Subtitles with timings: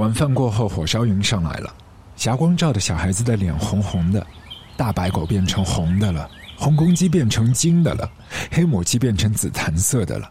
[0.00, 1.70] 晚饭过后，火烧云上来了，
[2.16, 4.26] 霞光照的小孩子的脸红红的，
[4.74, 6.26] 大白狗变成红的了，
[6.56, 8.10] 红公鸡变成金的了，
[8.50, 10.30] 黑母鸡变成紫檀色的了。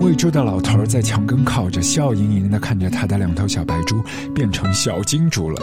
[0.00, 4.02] 喂猪的老头在墙根靠着，笑盈盈地看着他的两头小白猪
[4.34, 5.62] 变成小金猪了。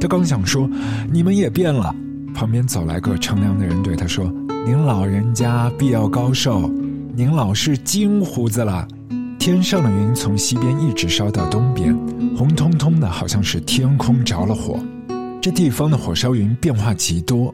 [0.00, 0.68] 他刚想说
[1.12, 1.94] “你们也变了”，
[2.34, 4.24] 旁边走来个乘凉的人对他说
[4.66, 6.68] ：“您老人家必要高寿，
[7.14, 8.84] 您老是金胡子了。”
[9.44, 11.92] 天上的云从西边一直烧到东边，
[12.36, 14.78] 红彤彤的，好像是天空着了火。
[15.40, 17.52] 这地方的火烧云变化极多，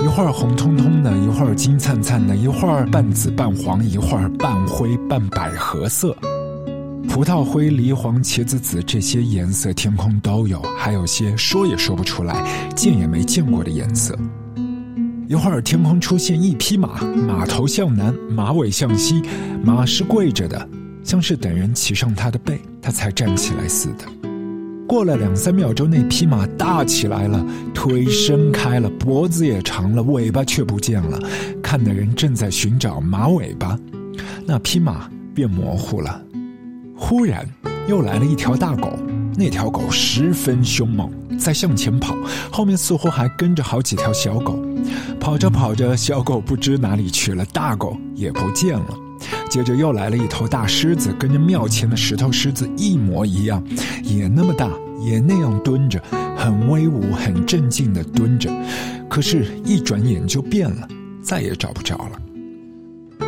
[0.00, 6.14] 一会儿红彤彤的，一会儿金灿灿的，一会儿半紫半黄，一会儿半灰半百合色。
[7.08, 14.14] 葡萄灰、梨黄、茄子紫这些颜色，天空都有，还有些说也说不出来、见也没见过的颜色。
[15.26, 19.22] 一会儿天空出现一匹马，马头向南，马尾向西，
[19.64, 20.68] 马是跪着的。
[21.02, 24.04] 像是等人骑上他的背，他才站起来似的。
[24.86, 31.16] 过了两三秒钟，那匹马大起来了，腿伸开了，脖子也长了，尾巴却不见了。
[31.62, 33.78] 看的人正在寻找马尾巴，
[34.44, 36.20] 那匹马变模糊了。
[36.96, 37.48] 忽然，
[37.86, 38.98] 又来了一条大狗，
[39.36, 42.16] 那条狗十分凶猛，在向前跑，
[42.50, 44.58] 后面似乎还跟着好几条小狗。
[45.20, 48.98] 跑着跑着，小狗不知哪里去了，大狗也不见了。
[49.50, 53.60] 接着又来了一头大狮子，跟着庙前的石头狮子一模一样，
[54.04, 54.70] 也那么大，
[55.02, 56.00] 也那样蹲着，
[56.36, 58.48] 很威武、很镇静的蹲着。
[59.08, 60.86] 可是，一转眼就变了，
[61.20, 63.26] 再也找不着了。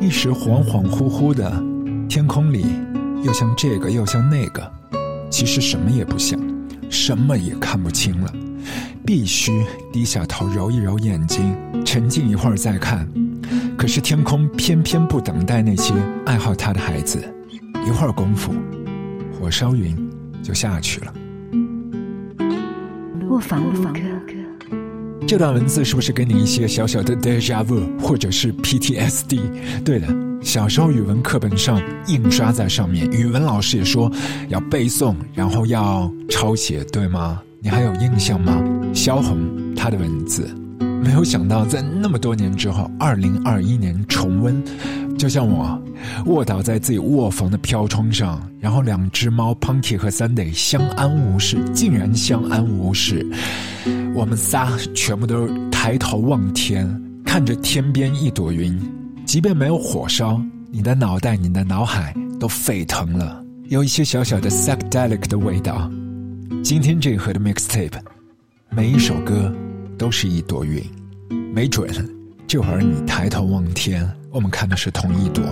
[0.00, 1.62] 一时恍恍惚惚的，
[2.08, 2.64] 天空里
[3.22, 4.72] 又像这个又像那个，
[5.28, 6.40] 其实什么也不像，
[6.88, 8.32] 什么也看不清了。
[9.04, 13.08] 必须低下头揉一揉眼睛，沉静一会儿再看。
[13.76, 15.94] 可是天空偏偏不等待那些
[16.26, 17.18] 爱好它的孩子，
[17.86, 18.52] 一会儿功夫，
[19.32, 19.96] 火烧云
[20.42, 21.14] 就下去了。
[23.28, 24.00] 卧房录歌，
[25.26, 29.40] 这段文字是不是给你一些小小的 deja vu，或者是 PTSD？
[29.84, 30.08] 对的，
[30.42, 34.10] 小时候语文课本上印刷在上面，语文老师也说
[34.48, 37.40] 要背诵，然后要抄写，对吗？
[37.60, 38.62] 你还有印象吗？
[38.94, 39.38] 萧红
[39.74, 40.48] 她的文字。
[41.02, 44.62] 没有想到，在那么多年之后，二零二一年重温，
[45.16, 45.80] 就像我
[46.26, 53.26] 卧倒在自己卧房的飘窗上，然后两只猫 Punky 和 Sunday 相安无事，竟然相安无事。
[54.14, 58.80] 我们仨全部都抬头望天，看着天边一朵云，
[59.24, 60.40] 即便没有火烧，
[60.70, 65.90] 你的脑袋、你的脑海都沸腾了，有一些小小的 psychedelic 的味道。
[66.68, 67.98] 今天这一盒的 mixtape，
[68.68, 69.50] 每一首歌。
[69.96, 70.84] 都是一朵云，
[71.54, 71.88] 没准
[72.46, 75.42] 这会儿你抬头望天，我们看的是同一朵。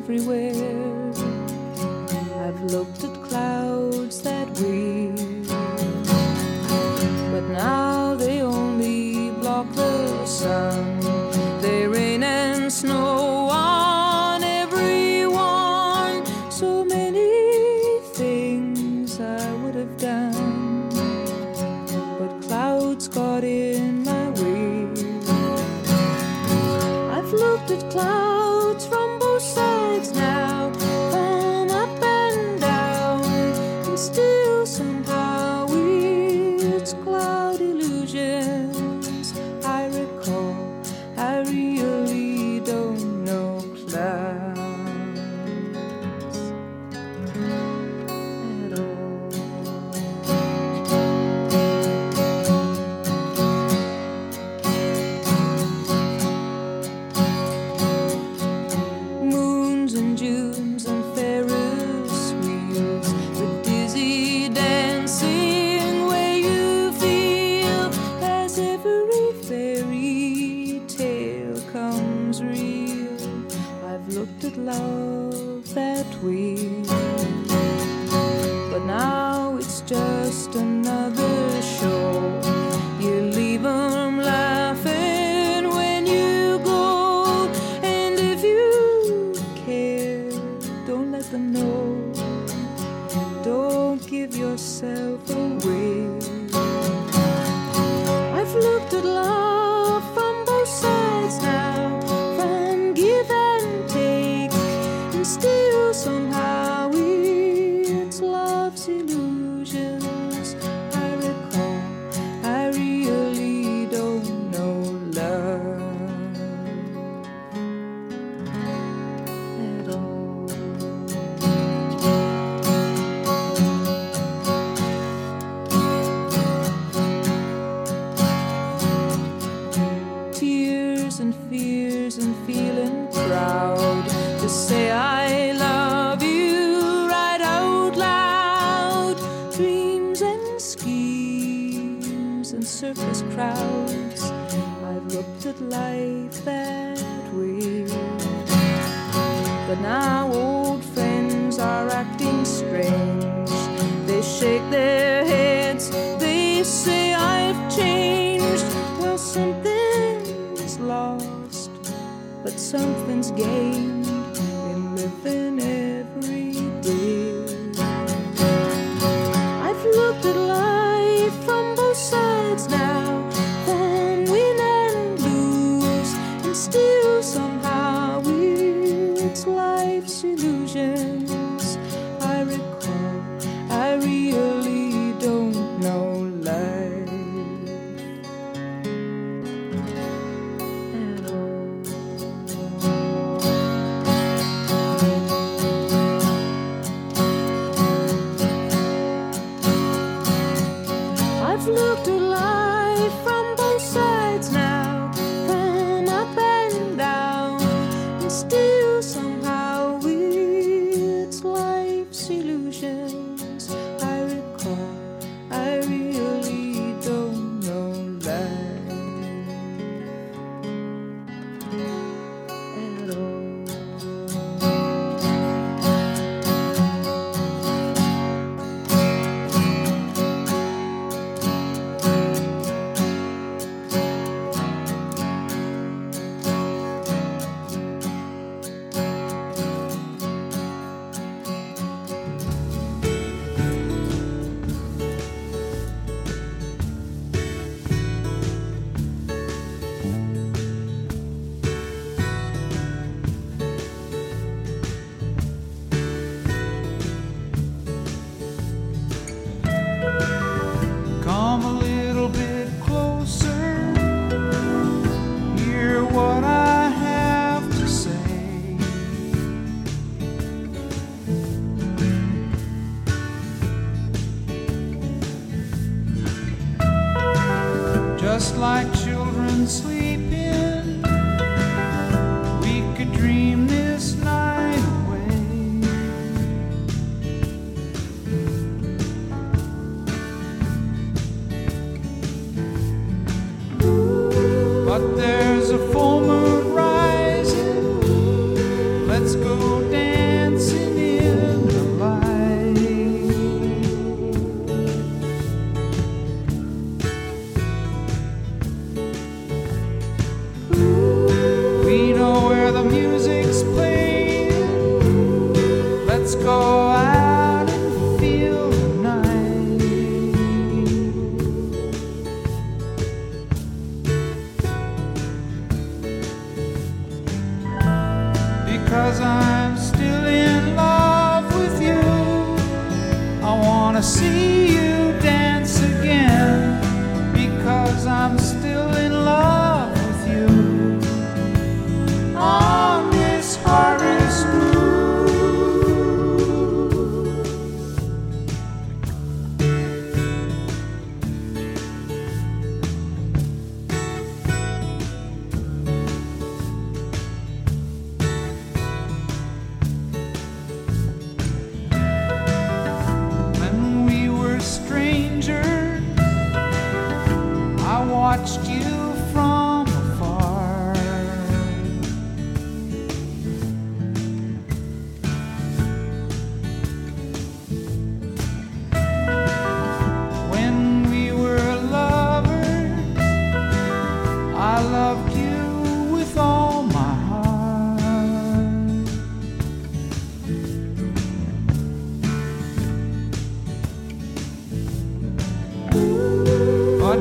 [0.00, 0.99] Everywhere.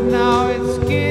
[0.07, 1.08] Now it's getting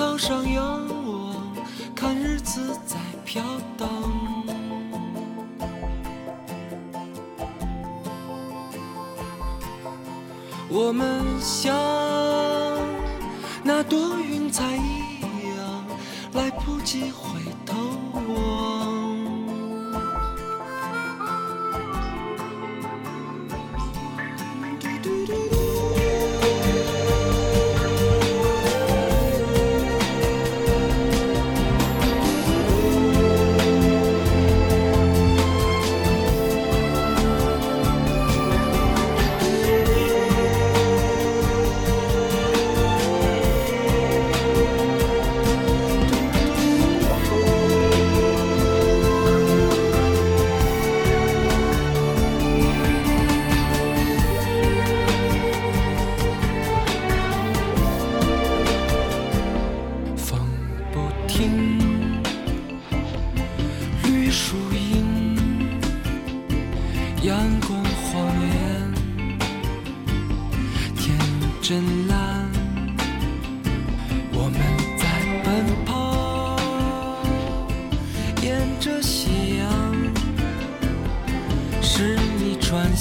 [0.00, 0.89] 草上仰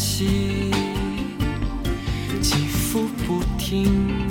[0.10, 0.72] 息，
[2.42, 4.29] 起伏不停。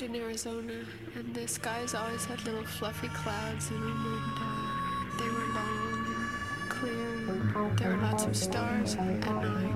[0.00, 0.74] lived in Arizona,
[1.16, 6.06] and the skies always had little fluffy clouds in them, and uh, they were long
[6.06, 9.74] and clear, and there were lots of stars at night.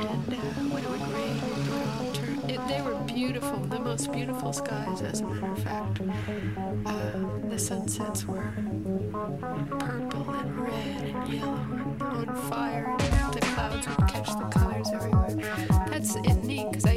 [0.00, 0.38] And uh,
[0.70, 2.50] when it would rain, it would all turn.
[2.50, 6.00] It, they were beautiful, the most beautiful skies, as a matter of fact.
[6.86, 8.52] Uh, the sunsets were
[9.78, 14.90] purple and red and yellow and on fire, and the clouds would catch the colors
[14.92, 15.36] everywhere.
[15.88, 16.91] That's neat because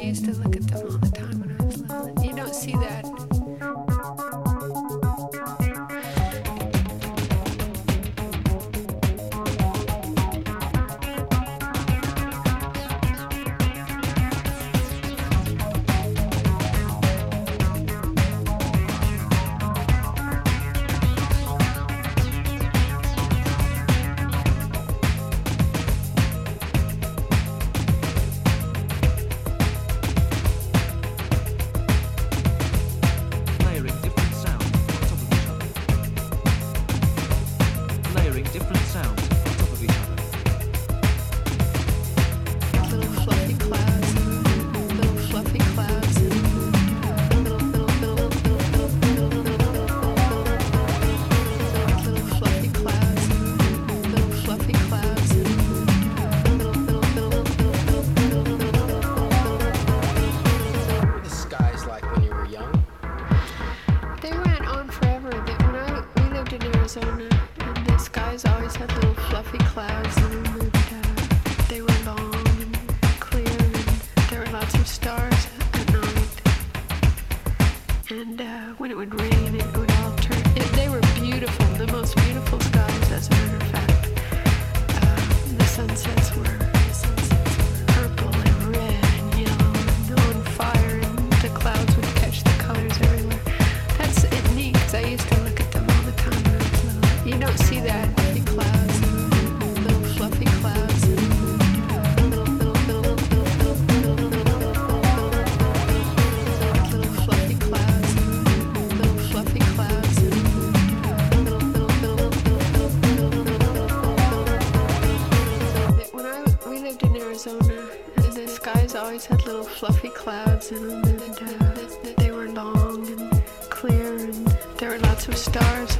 [119.06, 124.46] always had little fluffy clouds in them, and uh, they were long and clear, and
[124.78, 125.95] there were lots of stars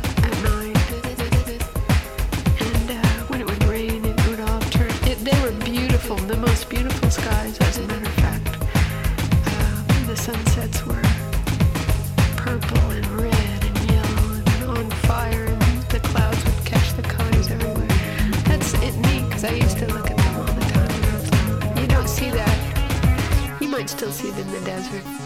[24.76, 25.25] answered.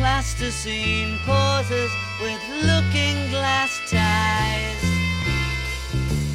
[0.00, 1.92] plasticine pauses
[2.22, 4.82] with looking glass ties.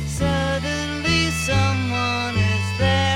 [0.06, 3.15] Suddenly someone is there.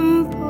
[0.00, 0.49] Humble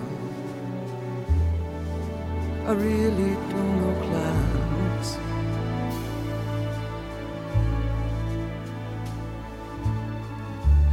[2.67, 5.17] I really don't know clouds.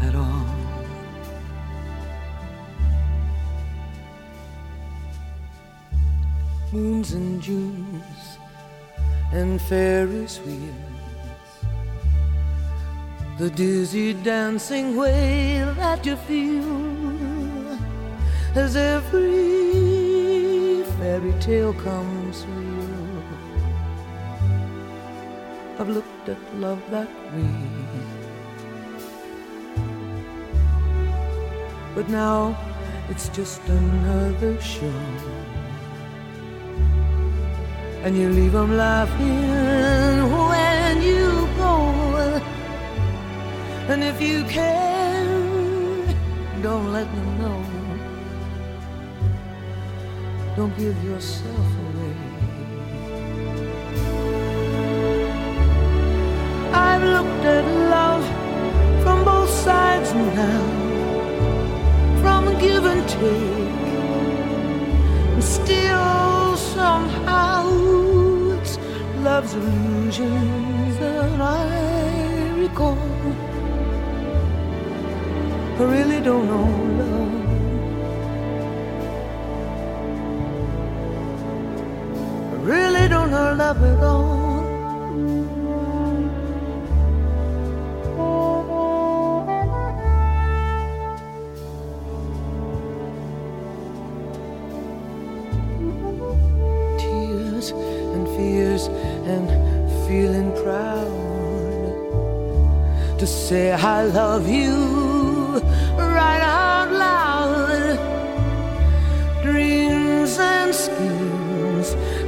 [0.02, 0.46] At all.
[6.72, 8.38] Moons and Junes
[9.32, 10.88] and Ferris wheels.
[13.38, 17.78] The dizzy dancing way that you feel
[18.56, 19.77] as every
[21.18, 23.22] fairy tale comes real.
[25.78, 27.54] I've looked at love that way.
[31.94, 32.56] But now
[33.08, 35.00] it's just another show.
[38.04, 41.74] And you leave them laughing when you go.
[43.88, 45.26] And if you can,
[46.62, 47.78] don't let them know.
[50.58, 52.14] Don't give yourself away.
[56.72, 57.64] I've looked at
[57.94, 58.24] love
[59.04, 60.62] from both sides now,
[62.22, 63.76] from give and take,
[65.34, 67.62] and still somehow
[68.58, 68.78] it's
[69.22, 72.98] love's illusions that I recall.
[75.78, 77.27] I really don't know love.
[82.68, 84.58] Really don't know love at all.
[96.98, 97.70] Tears
[98.14, 98.84] and fears
[99.32, 99.48] and
[100.06, 101.08] feeling proud
[103.18, 104.87] to say I love you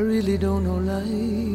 [0.00, 1.49] I really don't know life.